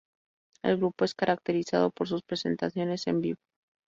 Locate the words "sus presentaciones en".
2.07-3.21